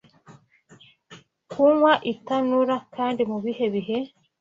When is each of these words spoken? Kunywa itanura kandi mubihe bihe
Kunywa 1.51 1.93
itanura 2.13 2.75
kandi 2.95 3.21
mubihe 3.31 3.65
bihe 3.73 3.97